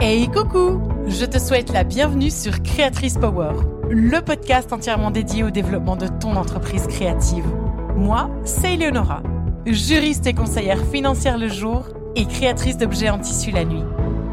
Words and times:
Hey 0.00 0.28
coucou 0.28 0.80
Je 1.06 1.24
te 1.24 1.38
souhaite 1.38 1.72
la 1.72 1.82
bienvenue 1.82 2.30
sur 2.30 2.62
Créatrice 2.62 3.18
Power, 3.18 3.54
le 3.90 4.20
podcast 4.20 4.72
entièrement 4.72 5.10
dédié 5.10 5.42
au 5.42 5.50
développement 5.50 5.96
de 5.96 6.06
ton 6.06 6.36
entreprise 6.36 6.86
créative. 6.86 7.46
Moi, 7.96 8.30
c'est 8.44 8.74
Eleonora, 8.74 9.22
juriste 9.66 10.26
et 10.26 10.34
conseillère 10.34 10.84
financière 10.92 11.38
le 11.38 11.48
jour 11.48 11.88
et 12.14 12.26
créatrice 12.26 12.76
d'objets 12.76 13.10
en 13.10 13.18
tissu 13.18 13.50
la 13.50 13.64
nuit. 13.64 13.84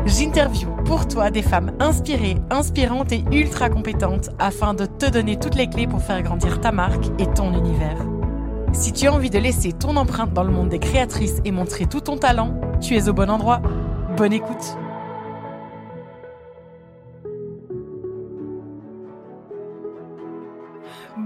J'interview 0.06 0.73
pour 0.86 1.08
toi 1.08 1.32
des 1.32 1.42
femmes 1.42 1.72
inspirées, 1.80 2.38
inspirantes 2.50 3.12
et 3.12 3.24
ultra 3.32 3.70
compétentes 3.70 4.30
afin 4.40 4.74
de 4.74 4.86
te 4.86 5.10
donner 5.10 5.38
toutes 5.38 5.56
les 5.56 5.68
clés 5.68 5.88
pour 5.88 6.02
faire 6.02 6.22
grandir 6.22 6.62
ta 6.62 6.72
marque 6.72 7.06
et 7.20 7.28
ton 7.28 7.54
univers. 7.54 7.98
Si 8.74 8.92
tu 8.92 9.08
as 9.08 9.14
envie 9.14 9.30
de 9.30 9.40
laisser 9.40 9.72
ton 9.72 9.96
empreinte 9.96 10.34
dans 10.34 10.44
le 10.44 10.52
monde 10.52 10.70
des 10.70 10.80
créatrices 10.80 11.42
et 11.46 11.52
montrer 11.52 11.86
tout 11.86 12.02
ton 12.02 12.18
talent, 12.18 12.60
tu 12.82 12.96
es 12.96 13.08
au 13.08 13.14
bon 13.14 13.30
endroit. 13.30 13.62
Bonne 14.18 14.34
écoute 14.34 14.78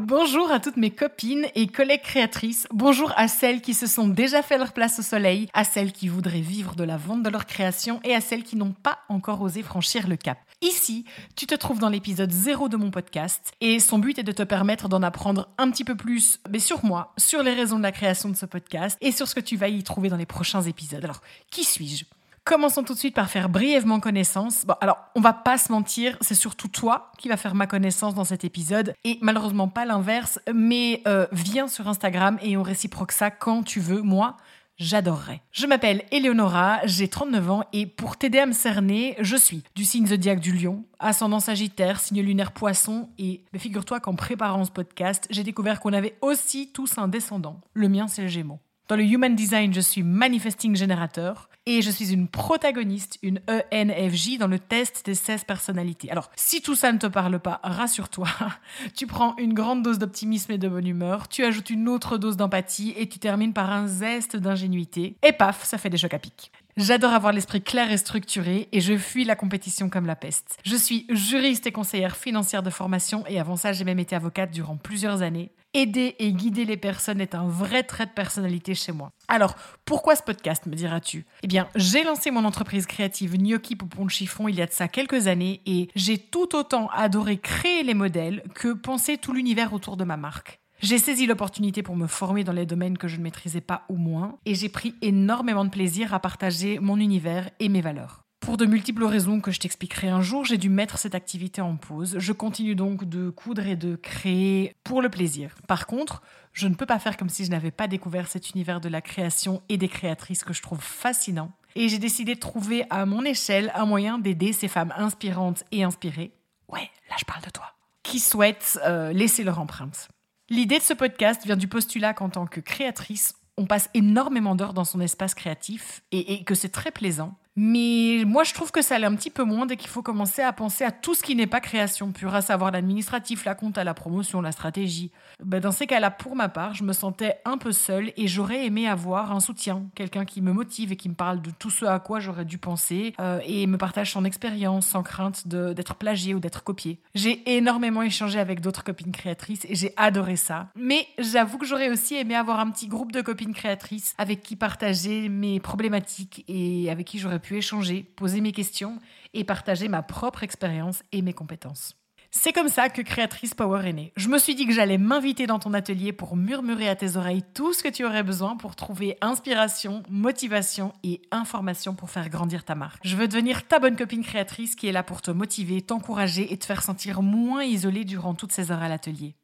Bonjour 0.07 0.49
à 0.53 0.61
toutes 0.61 0.77
mes 0.77 0.91
copines 0.91 1.47
et 1.53 1.67
collègues 1.67 2.01
créatrices. 2.01 2.65
Bonjour 2.71 3.11
à 3.17 3.27
celles 3.27 3.59
qui 3.59 3.73
se 3.73 3.87
sont 3.87 4.07
déjà 4.07 4.41
fait 4.41 4.57
leur 4.57 4.71
place 4.71 4.99
au 4.99 5.01
soleil, 5.01 5.49
à 5.53 5.65
celles 5.65 5.91
qui 5.91 6.07
voudraient 6.07 6.39
vivre 6.39 6.75
de 6.75 6.85
la 6.85 6.95
vente 6.95 7.23
de 7.23 7.29
leur 7.29 7.45
création 7.45 7.99
et 8.05 8.15
à 8.15 8.21
celles 8.21 8.43
qui 8.43 8.55
n'ont 8.55 8.71
pas 8.71 8.99
encore 9.09 9.41
osé 9.41 9.63
franchir 9.63 10.07
le 10.07 10.15
cap. 10.15 10.37
Ici, 10.61 11.03
tu 11.35 11.45
te 11.45 11.55
trouves 11.55 11.79
dans 11.79 11.89
l'épisode 11.89 12.31
0 12.31 12.69
de 12.69 12.77
mon 12.77 12.89
podcast 12.89 13.51
et 13.59 13.81
son 13.81 13.99
but 13.99 14.17
est 14.17 14.23
de 14.23 14.31
te 14.31 14.43
permettre 14.43 14.87
d'en 14.87 15.03
apprendre 15.03 15.49
un 15.57 15.69
petit 15.71 15.83
peu 15.83 15.95
plus 15.95 16.39
mais 16.49 16.59
sur 16.59 16.85
moi, 16.85 17.13
sur 17.17 17.43
les 17.43 17.53
raisons 17.53 17.77
de 17.77 17.83
la 17.83 17.91
création 17.91 18.29
de 18.29 18.37
ce 18.37 18.45
podcast 18.45 18.97
et 19.01 19.11
sur 19.11 19.27
ce 19.27 19.35
que 19.35 19.41
tu 19.41 19.57
vas 19.57 19.67
y 19.67 19.83
trouver 19.83 20.07
dans 20.07 20.15
les 20.15 20.25
prochains 20.25 20.61
épisodes. 20.61 21.03
Alors, 21.03 21.19
qui 21.51 21.65
suis-je? 21.65 22.05
Commençons 22.47 22.83
tout 22.83 22.93
de 22.93 22.97
suite 22.97 23.13
par 23.13 23.29
faire 23.29 23.49
brièvement 23.49 23.99
connaissance. 23.99 24.65
Bon, 24.65 24.75
alors, 24.79 24.99
on 25.15 25.19
va 25.19 25.33
pas 25.33 25.57
se 25.57 25.69
mentir, 25.69 26.17
c'est 26.21 26.33
surtout 26.33 26.69
toi 26.69 27.11
qui 27.17 27.27
va 27.27 27.35
faire 27.35 27.55
ma 27.55 27.67
connaissance 27.67 28.15
dans 28.15 28.23
cet 28.23 28.45
épisode, 28.45 28.93
et 29.03 29.17
malheureusement 29.21 29.67
pas 29.67 29.83
l'inverse, 29.83 30.39
mais 30.53 31.01
euh, 31.07 31.27
viens 31.33 31.67
sur 31.67 31.89
Instagram 31.89 32.37
et 32.41 32.55
on 32.55 32.63
réciproque 32.63 33.11
ça 33.11 33.31
quand 33.31 33.63
tu 33.63 33.81
veux. 33.81 34.01
Moi, 34.01 34.37
j'adorerais. 34.77 35.41
Je 35.51 35.67
m'appelle 35.67 36.05
Eleonora, 36.09 36.79
j'ai 36.85 37.09
39 37.09 37.51
ans, 37.51 37.63
et 37.73 37.85
pour 37.85 38.15
t'aider 38.15 38.39
à 38.39 38.45
me 38.45 38.53
cerner, 38.53 39.17
je 39.19 39.35
suis 39.35 39.63
du 39.75 39.83
signe 39.83 40.07
zodiaque 40.07 40.39
du 40.39 40.53
lion, 40.53 40.85
ascendant 40.99 41.41
sagittaire, 41.41 41.99
signe 41.99 42.21
lunaire 42.21 42.53
poisson, 42.53 43.09
et 43.19 43.43
figure-toi 43.57 43.99
qu'en 43.99 44.15
préparant 44.15 44.63
ce 44.63 44.71
podcast, 44.71 45.27
j'ai 45.29 45.43
découvert 45.43 45.81
qu'on 45.81 45.91
avait 45.91 46.17
aussi 46.21 46.71
tous 46.71 46.97
un 46.97 47.09
descendant. 47.09 47.59
Le 47.73 47.89
mien, 47.89 48.07
c'est 48.07 48.21
le 48.21 48.29
gémeaux. 48.29 48.61
Dans 48.87 48.95
le 48.95 49.03
Human 49.03 49.35
Design, 49.35 49.73
je 49.73 49.81
suis 49.81 50.01
Manifesting 50.01 50.73
Générateur 50.77 51.49
et 51.65 51.81
je 51.81 51.91
suis 51.91 52.13
une 52.13 52.29
protagoniste, 52.29 53.19
une 53.21 53.41
ENFJ 53.49 54.37
dans 54.37 54.47
le 54.47 54.59
test 54.59 55.05
des 55.05 55.13
16 55.13 55.43
personnalités. 55.43 56.09
Alors, 56.09 56.31
si 56.37 56.61
tout 56.61 56.73
ça 56.73 56.93
ne 56.93 56.97
te 56.97 57.07
parle 57.07 57.37
pas, 57.39 57.59
rassure-toi, 57.63 58.29
tu 58.95 59.05
prends 59.05 59.35
une 59.35 59.53
grande 59.53 59.83
dose 59.83 59.99
d'optimisme 59.99 60.53
et 60.53 60.57
de 60.57 60.69
bonne 60.69 60.87
humeur, 60.87 61.27
tu 61.27 61.43
ajoutes 61.43 61.69
une 61.69 61.89
autre 61.89 62.17
dose 62.17 62.37
d'empathie 62.37 62.93
et 62.95 63.09
tu 63.09 63.19
termines 63.19 63.51
par 63.51 63.73
un 63.73 63.87
zeste 63.87 64.37
d'ingénuité. 64.37 65.17
Et 65.21 65.33
paf, 65.33 65.65
ça 65.65 65.77
fait 65.77 65.89
des 65.89 65.97
chocs 65.97 66.13
à 66.13 66.19
pic. 66.19 66.53
J'adore 66.77 67.13
avoir 67.13 67.33
l'esprit 67.33 67.63
clair 67.63 67.91
et 67.91 67.97
structuré 67.97 68.69
et 68.71 68.81
je 68.81 68.95
fuis 68.97 69.23
la 69.25 69.35
compétition 69.35 69.89
comme 69.89 70.05
la 70.05 70.15
peste. 70.15 70.59
Je 70.63 70.75
suis 70.75 71.07
juriste 71.09 71.65
et 71.65 71.71
conseillère 71.71 72.15
financière 72.15 72.61
de 72.61 72.69
formation 72.69 73.23
et 73.25 73.39
avant 73.39 73.55
ça, 73.55 73.73
j'ai 73.73 73.83
même 73.83 73.97
été 73.97 74.15
avocate 74.15 74.51
durant 74.51 74.77
plusieurs 74.77 75.23
années. 75.23 75.51
Aider 75.73 76.15
et 76.19 76.31
guider 76.33 76.65
les 76.65 76.77
personnes 76.77 77.19
est 77.19 77.33
un 77.33 77.47
vrai 77.47 77.81
trait 77.81 78.05
de 78.05 78.11
personnalité 78.11 78.75
chez 78.75 78.91
moi. 78.91 79.11
Alors, 79.27 79.55
pourquoi 79.85 80.15
ce 80.15 80.21
podcast, 80.21 80.67
me 80.67 80.75
diras-tu? 80.75 81.25
Eh 81.41 81.47
bien, 81.47 81.67
j'ai 81.73 82.03
lancé 82.03 82.29
mon 82.29 82.45
entreprise 82.45 82.85
créative 82.85 83.35
Gnocchi 83.37 83.75
Poupon 83.75 84.05
de 84.05 84.11
chiffon 84.11 84.47
il 84.47 84.53
y 84.53 84.61
a 84.61 84.67
de 84.67 84.71
ça 84.71 84.87
quelques 84.87 85.25
années 85.25 85.61
et 85.65 85.89
j'ai 85.95 86.19
tout 86.19 86.55
autant 86.55 86.89
adoré 86.93 87.39
créer 87.39 87.81
les 87.81 87.95
modèles 87.95 88.43
que 88.53 88.73
penser 88.73 89.17
tout 89.17 89.33
l'univers 89.33 89.73
autour 89.73 89.97
de 89.97 90.03
ma 90.03 90.15
marque. 90.15 90.59
J'ai 90.79 90.99
saisi 90.99 91.25
l'opportunité 91.25 91.81
pour 91.81 91.95
me 91.95 92.05
former 92.05 92.43
dans 92.43 92.53
les 92.53 92.67
domaines 92.67 92.99
que 92.99 93.07
je 93.07 93.17
ne 93.17 93.23
maîtrisais 93.23 93.61
pas 93.61 93.83
ou 93.89 93.95
moins, 93.95 94.37
et 94.45 94.53
j'ai 94.53 94.69
pris 94.69 94.93
énormément 95.01 95.65
de 95.65 95.71
plaisir 95.71 96.13
à 96.13 96.19
partager 96.19 96.77
mon 96.79 96.99
univers 96.99 97.49
et 97.59 97.67
mes 97.67 97.81
valeurs. 97.81 98.27
Pour 98.41 98.57
de 98.57 98.65
multiples 98.65 99.03
raisons 99.03 99.41
que 99.41 99.49
je 99.49 99.59
t'expliquerai 99.59 100.07
un 100.07 100.21
jour, 100.21 100.45
j'ai 100.45 100.57
dû 100.57 100.69
mettre 100.69 100.99
cette 100.99 101.15
activité 101.15 101.61
en 101.61 101.75
pause. 101.75 102.17
Je 102.19 102.31
continue 102.31 102.75
donc 102.75 103.03
de 103.05 103.31
coudre 103.31 103.65
et 103.65 103.75
de 103.75 103.95
créer 103.95 104.75
pour 104.83 105.01
le 105.01 105.09
plaisir. 105.09 105.55
Par 105.67 105.87
contre, 105.87 106.21
je 106.53 106.67
ne 106.67 106.75
peux 106.75 106.85
pas 106.85 106.99
faire 106.99 107.17
comme 107.17 107.29
si 107.29 107.43
je 107.43 107.51
n'avais 107.51 107.71
pas 107.71 107.87
découvert 107.87 108.27
cet 108.27 108.51
univers 108.51 108.79
de 108.79 108.87
la 108.87 109.01
création 109.01 109.63
et 109.69 109.77
des 109.77 109.89
créatrices 109.89 110.43
que 110.43 110.53
je 110.53 110.61
trouve 110.61 110.79
fascinant. 110.79 111.51
Et 111.75 111.89
j'ai 111.89 111.99
décidé 111.99 112.35
de 112.35 112.39
trouver 112.39 112.85
à 112.91 113.05
mon 113.07 113.23
échelle 113.25 113.71
un 113.73 113.85
moyen 113.85 114.19
d'aider 114.19 114.53
ces 114.53 114.67
femmes 114.67 114.93
inspirantes 114.95 115.63
et 115.71 115.83
inspirées. 115.83 116.31
Ouais, 116.69 116.89
là 117.09 117.15
je 117.19 117.25
parle 117.25 117.43
de 117.43 117.49
toi. 117.49 117.73
Qui 118.03 118.19
souhaitent 118.19 118.79
euh, 118.85 119.11
laisser 119.11 119.43
leur 119.43 119.59
empreinte. 119.59 120.07
L'idée 120.49 120.77
de 120.77 120.83
ce 120.83 120.93
podcast 120.93 121.45
vient 121.45 121.57
du 121.57 121.67
postulat 121.67 122.13
qu'en 122.13 122.29
tant 122.29 122.47
que 122.47 122.61
créatrice, 122.61 123.35
on 123.57 123.65
passe 123.65 123.89
énormément 123.93 124.55
d'heures 124.55 124.73
dans 124.73 124.85
son 124.85 125.01
espace 125.01 125.33
créatif 125.33 126.03
et, 126.13 126.45
que 126.45 126.55
c'est 126.55 126.69
très 126.69 126.91
plaisant. 126.91 127.35
Mais 127.59 128.23
moi, 128.23 128.43
je 128.43 128.53
trouve 128.53 128.71
que 128.71 128.83
ça 128.83 128.95
allait 128.95 129.07
un 129.07 129.15
petit 129.15 129.31
peu 129.31 129.43
moins 129.43 129.65
dès 129.65 129.77
qu'il 129.77 129.89
faut 129.89 130.03
commencer 130.03 130.43
à 130.43 130.53
penser 130.53 130.83
à 130.83 130.91
tout 130.91 131.15
ce 131.15 131.23
qui 131.23 131.35
n'est 131.35 131.47
pas 131.47 131.59
création 131.59 132.11
pure, 132.11 132.35
à 132.35 132.41
savoir 132.41 132.69
l'administratif, 132.69 133.45
la 133.45 133.55
compta, 133.55 133.83
la 133.83 133.95
promotion, 133.95 134.41
la 134.41 134.51
stratégie. 134.51 135.11
Ben, 135.43 135.59
dans 135.59 135.71
ces 135.71 135.87
cas-là, 135.87 136.11
pour 136.11 136.35
ma 136.35 136.49
part, 136.49 136.75
je 136.75 136.83
me 136.83 136.93
sentais 136.93 137.39
un 137.45 137.57
peu 137.57 137.71
seule 137.71 138.13
et 138.15 138.27
j'aurais 138.27 138.67
aimé 138.67 138.87
avoir 138.87 139.31
un 139.31 139.39
soutien, 139.39 139.83
quelqu'un 139.95 140.23
qui 140.23 140.41
me 140.41 140.53
motive 140.53 140.91
et 140.91 140.95
qui 140.95 141.09
me 141.09 141.15
parle 141.15 141.41
de 141.41 141.49
tout 141.49 141.71
ce 141.71 141.85
à 141.85 141.97
quoi 141.97 142.19
j'aurais 142.19 142.45
dû 142.45 142.59
penser 142.59 143.15
euh, 143.19 143.39
et 143.43 143.65
me 143.65 143.77
partage 143.77 144.11
son 144.11 144.23
expérience 144.23 144.85
sans 144.85 145.01
crainte 145.01 145.47
d'être 145.47 145.95
plagié 145.95 146.35
ou 146.35 146.39
d'être 146.39 146.63
copié. 146.63 146.99
J'ai 147.15 147.57
énormément 147.57 148.03
échangé 148.03 148.39
avec 148.39 148.61
d'autres 148.61 148.83
copines 148.83 149.11
créatrices 149.11 149.65
et 149.65 149.73
j'ai 149.73 149.93
adoré 149.97 150.35
ça. 150.35 150.67
Mais 150.75 151.07
j'avoue 151.17 151.57
que 151.57 151.65
j'aurais 151.65 151.89
aussi 151.89 152.15
aimé 152.15 152.35
avoir 152.35 152.59
un 152.59 152.69
petit 152.69 152.87
groupe 152.87 153.11
de 153.11 153.21
copines 153.21 153.53
créatrices 153.55 154.13
avec 154.19 154.43
qui 154.43 154.55
partager 154.55 155.27
mes 155.27 155.59
problématiques 155.59 156.45
et 156.47 156.91
avec 156.91 157.07
qui 157.07 157.17
j'aurais 157.17 157.39
pu 157.39 157.46
échanger, 157.55 158.03
poser 158.15 158.41
mes 158.41 158.51
questions 158.51 158.99
et 159.33 159.43
partager 159.43 159.87
ma 159.87 160.03
propre 160.03 160.43
expérience 160.43 161.03
et 161.11 161.21
mes 161.21 161.33
compétences. 161.33 161.95
C'est 162.29 162.51
comme 162.51 162.67
ça 162.67 162.89
que 162.89 163.01
Créatrice 163.01 163.53
Power 163.53 163.87
est 163.87 163.93
née. 163.93 164.11
Je 164.17 164.27
me 164.27 164.37
suis 164.37 164.53
dit 164.53 164.67
que 164.67 164.73
j'allais 164.73 164.97
m'inviter 164.97 165.47
dans 165.47 165.59
ton 165.59 165.73
atelier 165.73 166.11
pour 166.11 166.35
murmurer 166.35 166.89
à 166.89 166.95
tes 166.95 167.15
oreilles 167.15 167.43
tout 167.53 167.73
ce 167.73 167.83
que 167.83 167.89
tu 167.89 168.05
aurais 168.05 168.23
besoin 168.23 168.57
pour 168.57 168.75
trouver 168.75 169.17
inspiration, 169.21 170.03
motivation 170.09 170.93
et 171.03 171.21
information 171.31 171.95
pour 171.95 172.09
faire 172.09 172.29
grandir 172.29 172.65
ta 172.65 172.75
marque. 172.75 173.01
Je 173.05 173.15
veux 173.15 173.27
devenir 173.27 173.65
ta 173.65 173.79
bonne 173.79 173.95
copine 173.95 174.23
créatrice 174.23 174.75
qui 174.75 174.87
est 174.87 174.91
là 174.91 175.03
pour 175.03 175.21
te 175.21 175.31
motiver, 175.31 175.81
t'encourager 175.81 176.51
et 176.51 176.57
te 176.57 176.65
faire 176.65 176.83
sentir 176.83 177.21
moins 177.21 177.63
isolée 177.63 178.03
durant 178.03 178.33
toutes 178.33 178.51
ces 178.51 178.71
heures 178.71 178.83
à 178.83 178.89
l'atelier. 178.89 179.35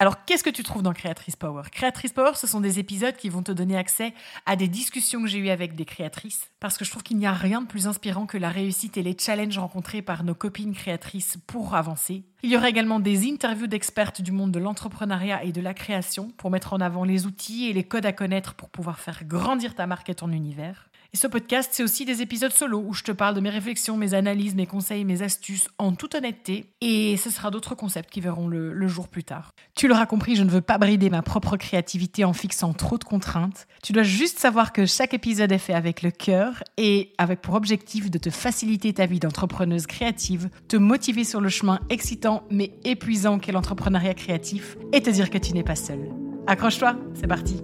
Alors, 0.00 0.24
qu'est-ce 0.24 0.42
que 0.42 0.48
tu 0.48 0.62
trouves 0.62 0.80
dans 0.80 0.94
Créatrice 0.94 1.36
Power? 1.36 1.64
Créatrice 1.70 2.14
Power, 2.14 2.30
ce 2.34 2.46
sont 2.46 2.62
des 2.62 2.78
épisodes 2.78 3.14
qui 3.16 3.28
vont 3.28 3.42
te 3.42 3.52
donner 3.52 3.76
accès 3.76 4.14
à 4.46 4.56
des 4.56 4.66
discussions 4.66 5.20
que 5.20 5.28
j'ai 5.28 5.36
eues 5.36 5.50
avec 5.50 5.74
des 5.74 5.84
créatrices, 5.84 6.48
parce 6.58 6.78
que 6.78 6.86
je 6.86 6.90
trouve 6.90 7.02
qu'il 7.02 7.18
n'y 7.18 7.26
a 7.26 7.34
rien 7.34 7.60
de 7.60 7.66
plus 7.66 7.86
inspirant 7.86 8.24
que 8.24 8.38
la 8.38 8.48
réussite 8.48 8.96
et 8.96 9.02
les 9.02 9.14
challenges 9.14 9.58
rencontrés 9.58 10.00
par 10.00 10.24
nos 10.24 10.34
copines 10.34 10.72
créatrices 10.72 11.36
pour 11.46 11.74
avancer. 11.74 12.24
Il 12.42 12.50
y 12.50 12.56
aura 12.56 12.70
également 12.70 12.98
des 12.98 13.30
interviews 13.30 13.66
d'expertes 13.66 14.22
du 14.22 14.32
monde 14.32 14.52
de 14.52 14.58
l'entrepreneuriat 14.58 15.44
et 15.44 15.52
de 15.52 15.60
la 15.60 15.74
création 15.74 16.30
pour 16.38 16.50
mettre 16.50 16.72
en 16.72 16.80
avant 16.80 17.04
les 17.04 17.26
outils 17.26 17.68
et 17.68 17.74
les 17.74 17.84
codes 17.84 18.06
à 18.06 18.14
connaître 18.14 18.54
pour 18.54 18.70
pouvoir 18.70 19.00
faire 19.00 19.24
grandir 19.24 19.74
ta 19.74 19.86
marque 19.86 20.08
et 20.08 20.14
ton 20.14 20.32
univers. 20.32 20.88
Et 21.12 21.16
ce 21.16 21.26
podcast, 21.26 21.70
c'est 21.72 21.82
aussi 21.82 22.04
des 22.04 22.22
épisodes 22.22 22.52
solo 22.52 22.84
où 22.86 22.94
je 22.94 23.02
te 23.02 23.10
parle 23.10 23.34
de 23.34 23.40
mes 23.40 23.50
réflexions, 23.50 23.96
mes 23.96 24.14
analyses, 24.14 24.54
mes 24.54 24.66
conseils, 24.66 25.04
mes 25.04 25.22
astuces 25.22 25.68
en 25.78 25.92
toute 25.92 26.14
honnêteté. 26.14 26.66
Et 26.80 27.16
ce 27.16 27.30
sera 27.30 27.50
d'autres 27.50 27.74
concepts 27.74 28.10
qui 28.10 28.20
verront 28.20 28.46
le, 28.46 28.86
jour 28.86 29.08
plus 29.08 29.24
tard. 29.24 29.52
Tu 29.74 29.88
l'auras 29.88 30.06
compris, 30.06 30.36
je 30.36 30.44
ne 30.44 30.50
veux 30.50 30.60
pas 30.60 30.78
brider 30.78 31.10
ma 31.10 31.22
propre 31.22 31.56
créativité 31.56 32.24
en 32.24 32.32
fixant 32.32 32.72
trop 32.72 32.96
de 32.96 33.04
contraintes. 33.04 33.66
Tu 33.82 33.92
dois 33.92 34.04
juste 34.04 34.38
savoir 34.38 34.72
que 34.72 34.86
chaque 34.86 35.12
épisode 35.12 35.50
est 35.50 35.58
fait 35.58 35.74
avec 35.74 36.02
le 36.02 36.12
cœur 36.12 36.62
et 36.76 37.12
avec 37.18 37.40
pour 37.40 37.54
objectif 37.54 38.10
de 38.10 38.18
te 38.18 38.30
faciliter 38.30 38.92
ta 38.92 39.06
vie 39.06 39.20
d'entrepreneuse 39.20 39.86
créative, 39.86 40.48
te 40.68 40.76
motiver 40.76 41.24
sur 41.24 41.40
le 41.40 41.48
chemin 41.48 41.80
excitant 41.88 42.44
mais 42.50 42.72
épuisant 42.84 43.38
qu'est 43.38 43.52
l'entrepreneuriat 43.52 44.14
créatif 44.14 44.76
et 44.92 45.02
te 45.02 45.10
dire 45.10 45.30
que 45.30 45.38
tu 45.38 45.54
n'es 45.54 45.64
pas 45.64 45.76
seul. 45.76 46.08
Accroche-toi, 46.46 46.96
c'est 47.14 47.26
parti. 47.26 47.62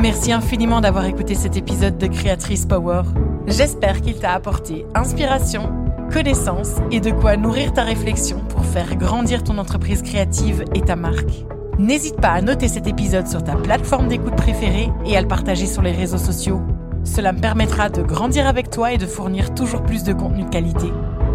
Merci 0.00 0.30
infiniment 0.30 0.80
d'avoir 0.80 1.06
écouté 1.06 1.34
cet 1.34 1.56
épisode 1.56 1.98
de 1.98 2.06
Créatrice 2.06 2.66
Power. 2.66 3.02
J'espère 3.48 4.00
qu'il 4.00 4.16
t'a 4.20 4.32
apporté 4.32 4.86
inspiration, 4.94 5.72
connaissance 6.12 6.76
et 6.92 7.00
de 7.00 7.10
quoi 7.10 7.36
nourrir 7.36 7.72
ta 7.72 7.82
réflexion 7.82 8.38
pour 8.48 8.64
faire 8.64 8.94
grandir 8.94 9.42
ton 9.42 9.58
entreprise 9.58 10.02
créative 10.02 10.64
et 10.72 10.82
ta 10.82 10.94
marque. 10.94 11.44
N'hésite 11.80 12.20
pas 12.20 12.30
à 12.30 12.40
noter 12.40 12.68
cet 12.68 12.86
épisode 12.86 13.26
sur 13.26 13.42
ta 13.42 13.56
plateforme 13.56 14.06
d'écoute 14.06 14.36
préférée 14.36 14.88
et 15.04 15.16
à 15.16 15.20
le 15.20 15.26
partager 15.26 15.66
sur 15.66 15.82
les 15.82 15.92
réseaux 15.92 16.16
sociaux. 16.16 16.62
Cela 17.02 17.32
me 17.32 17.40
permettra 17.40 17.88
de 17.88 18.02
grandir 18.02 18.46
avec 18.46 18.70
toi 18.70 18.92
et 18.92 18.98
de 18.98 19.06
fournir 19.06 19.52
toujours 19.52 19.82
plus 19.82 20.04
de 20.04 20.12
contenu 20.12 20.44
de 20.44 20.48
qualité. 20.48 20.92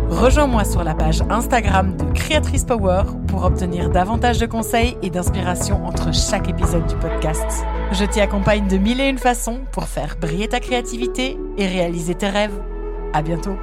Rejoins-moi 0.10 0.64
sur 0.64 0.86
la 0.86 0.94
page 0.94 1.22
Instagram 1.30 1.98
de 1.98 2.06
Créatrice 2.14 2.64
Power 2.64 3.04
pour 3.28 3.44
obtenir 3.44 3.90
davantage 3.90 4.38
de 4.38 4.46
conseils 4.46 4.96
et 5.02 5.10
d'inspiration 5.10 5.86
entre 5.86 6.14
chaque 6.14 6.48
épisode 6.48 6.88
du 6.88 6.96
podcast. 6.96 7.66
Je 7.92 8.06
t'y 8.06 8.22
accompagne 8.22 8.68
de 8.68 8.78
mille 8.78 9.02
et 9.02 9.08
une 9.08 9.18
façons 9.20 9.62
pour 9.72 9.86
faire 9.86 10.16
briller 10.20 10.48
ta 10.48 10.60
créativité 10.60 11.38
et 11.58 11.68
réaliser 11.68 12.16
tes 12.16 12.30
rêves. 12.30 12.60
À 13.14 13.22
bientôt! 13.22 13.58